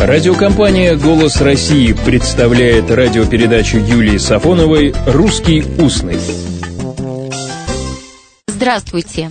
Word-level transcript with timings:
Радиокомпания 0.00 0.96
«Голос 0.96 1.42
России» 1.42 1.92
представляет 1.92 2.90
радиопередачу 2.90 3.76
Юлии 3.76 4.16
Сафоновой 4.16 4.94
«Русский 5.06 5.62
устный». 5.78 6.18
Здравствуйте. 8.46 9.30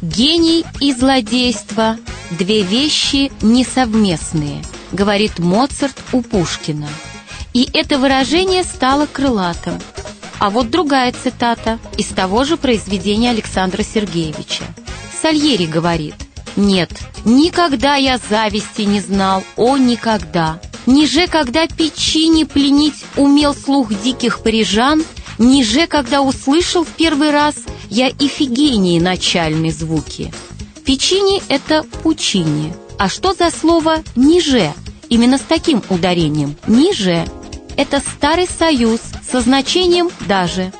Гений 0.00 0.64
и 0.80 0.94
злодейство– 0.94 1.98
две 2.30 2.62
вещи 2.62 3.30
несовместные, 3.42 4.62
говорит 4.90 5.38
Моцарт 5.38 5.96
у 6.12 6.22
Пушкина. 6.22 6.88
И 7.52 7.68
это 7.74 7.98
выражение 7.98 8.64
стало 8.64 9.04
крылатым. 9.04 9.74
А 10.38 10.48
вот 10.48 10.70
другая 10.70 11.12
цитата 11.12 11.78
из 11.98 12.06
того 12.06 12.44
же 12.44 12.56
произведения 12.56 13.28
Александра 13.28 13.82
Сергеевича. 13.82 14.64
Сальери 15.20 15.66
говорит– 15.66 16.14
нет, 16.60 16.90
никогда 17.24 17.96
я 17.96 18.18
зависти 18.18 18.82
не 18.82 19.00
знал, 19.00 19.42
о, 19.56 19.76
никогда. 19.76 20.60
Ниже, 20.86 21.26
когда 21.26 21.66
печи 21.66 22.44
пленить 22.44 23.04
умел 23.16 23.54
слух 23.54 23.92
диких 24.02 24.40
парижан, 24.40 25.04
Ниже, 25.38 25.86
когда 25.86 26.20
услышал 26.20 26.84
в 26.84 26.88
первый 26.88 27.30
раз 27.30 27.54
я 27.88 28.10
Ифигении 28.10 29.00
начальные 29.00 29.72
звуки. 29.72 30.32
Печини— 30.84 31.42
это 31.48 31.82
пучини. 32.02 32.74
А 32.98 33.08
что 33.08 33.32
за 33.32 33.50
слово 33.50 34.02
«ниже»? 34.16 34.74
Именно 35.08 35.38
с 35.38 35.42
таким 35.42 35.82
ударением. 35.88 36.56
«Ниже»— 36.66 37.24
это 37.78 38.00
старый 38.00 38.46
союз 38.46 39.00
со 39.30 39.40
значением 39.40 40.10
«даже». 40.28 40.72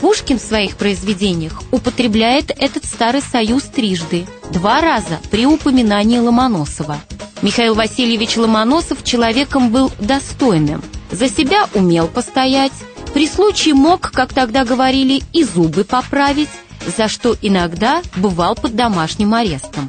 Пушкин 0.00 0.38
в 0.38 0.42
своих 0.42 0.76
произведениях 0.76 1.62
употребляет 1.70 2.50
этот 2.50 2.84
старый 2.84 3.22
союз 3.22 3.64
трижды, 3.64 4.26
два 4.50 4.80
раза 4.80 5.20
при 5.30 5.46
упоминании 5.46 6.18
Ломоносова. 6.18 6.98
Михаил 7.42 7.74
Васильевич 7.74 8.36
Ломоносов 8.36 9.04
человеком 9.04 9.70
был 9.70 9.90
достойным, 9.98 10.82
за 11.10 11.28
себя 11.28 11.68
умел 11.74 12.08
постоять, 12.08 12.72
при 13.12 13.28
случае 13.28 13.74
мог, 13.74 14.10
как 14.10 14.32
тогда 14.32 14.64
говорили, 14.64 15.22
и 15.32 15.44
зубы 15.44 15.84
поправить, 15.84 16.48
за 16.96 17.08
что 17.08 17.36
иногда 17.40 18.02
бывал 18.16 18.54
под 18.54 18.74
домашним 18.74 19.34
арестом. 19.34 19.88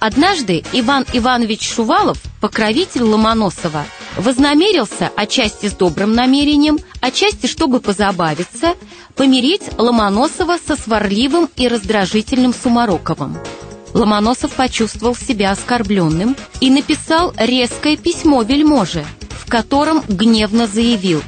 Однажды 0.00 0.64
Иван 0.72 1.04
Иванович 1.12 1.70
Шувалов, 1.70 2.18
покровитель 2.40 3.02
Ломоносова, 3.02 3.84
вознамерился, 4.16 5.10
отчасти 5.16 5.66
с 5.66 5.72
добрым 5.72 6.12
намерением, 6.14 6.78
отчасти, 7.00 7.46
чтобы 7.46 7.80
позабавиться, 7.80 8.74
помирить 9.16 9.62
Ломоносова 9.78 10.58
со 10.64 10.76
сварливым 10.76 11.48
и 11.56 11.68
раздражительным 11.68 12.54
Сумароковым. 12.54 13.38
Ломоносов 13.94 14.52
почувствовал 14.52 15.14
себя 15.14 15.50
оскорбленным 15.50 16.36
и 16.60 16.70
написал 16.70 17.34
резкое 17.36 17.96
письмо 17.96 18.42
вельможе, 18.42 19.04
в 19.30 19.48
котором 19.50 20.02
гневно 20.08 20.66
заявил 20.66 21.22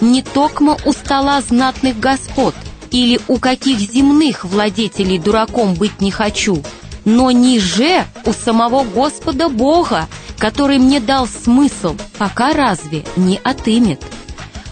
«Не 0.00 0.22
токмо 0.22 0.76
у 0.84 0.92
стола 0.92 1.40
знатных 1.40 1.98
господ 1.98 2.54
или 2.90 3.20
у 3.28 3.38
каких 3.38 3.78
земных 3.78 4.44
владетелей 4.44 5.18
дураком 5.18 5.74
быть 5.74 6.00
не 6.00 6.10
хочу, 6.10 6.62
но 7.04 7.30
ниже 7.30 8.04
у 8.24 8.32
самого 8.32 8.84
Господа 8.84 9.48
Бога, 9.48 10.08
который 10.40 10.78
мне 10.78 11.00
дал 11.00 11.28
смысл, 11.28 11.96
пока 12.18 12.54
разве 12.54 13.04
не 13.14 13.38
отымет. 13.44 14.02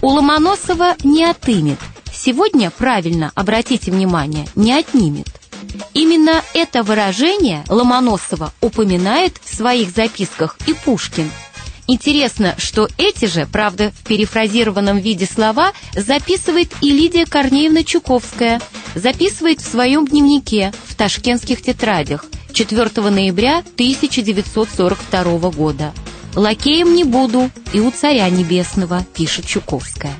У 0.01 0.09
Ломоносова 0.09 0.97
не 1.05 1.25
отымет. 1.25 1.79
Сегодня, 2.11 2.71
правильно, 2.71 3.31
обратите 3.35 3.91
внимание, 3.93 4.49
не 4.57 4.73
отнимет. 4.73 5.29
Именно 5.93 6.43
это 6.55 6.83
выражение 6.83 7.65
Ломоносова 7.69 8.53
упоминает 8.63 9.35
в 9.45 9.55
своих 9.55 9.91
записках 9.91 10.57
и 10.67 10.73
Пушкин. 10.73 11.31
Интересно, 11.87 12.55
что 12.57 12.89
эти 12.97 13.27
же, 13.27 13.47
правда, 13.51 13.93
в 14.03 14.07
перефразированном 14.09 14.99
виде 14.99 15.27
слова 15.27 15.73
записывает 15.95 16.73
и 16.81 16.91
Лидия 16.91 17.27
Корнеевна 17.27 17.85
Чуковская, 17.85 18.61
записывает 18.95 19.61
в 19.61 19.71
своем 19.71 20.07
дневнике 20.07 20.73
в 20.87 20.95
ташкентских 20.95 21.61
тетрадях– 21.61 22.25
4 22.59 23.09
ноября 23.11 23.59
1942 23.59 25.51
года. 25.51 25.93
«Лакеем 26.35 26.93
не 26.93 27.05
буду 27.05 27.53
и 27.73 27.79
у 27.79 27.93
царя 27.93 28.29
небесного», 28.31 29.07
пишет 29.15 29.47
Чуковская. 29.47 30.13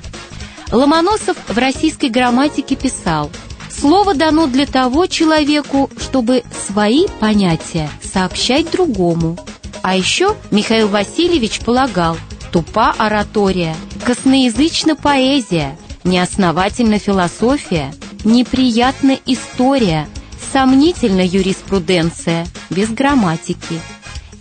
Ломоносов 0.71 1.35
в 1.49 1.57
российской 1.57 2.09
грамматике 2.09 2.77
писал 2.77 3.29
«Слово 3.69 4.13
дано 4.13 4.47
для 4.47 4.65
того 4.65 5.07
человеку, 5.07 5.89
чтобы 5.99 6.43
свои 6.65 7.07
понятия 7.19 7.89
сообщать 8.01 8.71
другому». 8.71 9.37
А 9.81 9.97
еще 9.97 10.37
Михаил 10.49 10.87
Васильевич 10.87 11.59
полагал 11.59 12.15
«Тупа 12.53 12.95
оратория, 12.97 13.75
косноязычна 14.05 14.95
поэзия, 14.95 15.77
неосновательна 16.05 16.99
философия, 16.99 17.93
неприятна 18.23 19.17
история, 19.25 20.07
Сомнительна 20.51 21.21
юриспруденция, 21.21 22.47
без 22.69 22.89
грамматики. 22.89 23.79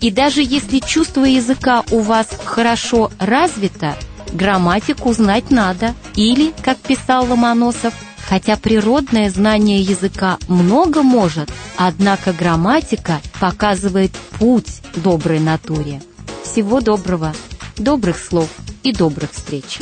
И 0.00 0.10
даже 0.10 0.42
если 0.42 0.78
чувство 0.78 1.24
языка 1.24 1.84
у 1.90 2.00
вас 2.00 2.28
хорошо 2.44 3.10
развито, 3.18 3.96
грамматику 4.32 5.12
знать 5.12 5.50
надо. 5.50 5.94
Или, 6.14 6.54
как 6.62 6.78
писал 6.78 7.26
Ломоносов, 7.28 7.92
хотя 8.28 8.56
природное 8.56 9.30
знание 9.30 9.80
языка 9.80 10.38
много 10.48 11.02
может, 11.02 11.50
однако 11.76 12.32
грамматика 12.32 13.20
показывает 13.40 14.12
путь 14.38 14.80
доброй 14.96 15.40
натуре. 15.40 16.00
Всего 16.42 16.80
доброго, 16.80 17.34
добрых 17.76 18.18
слов 18.18 18.48
и 18.82 18.92
добрых 18.92 19.32
встреч. 19.32 19.78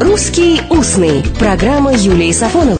«Русский 0.00 0.60
устный»– 0.70 1.22
программа 1.38 1.94
Юлии 1.94 2.32
Сафоновой. 2.32 2.72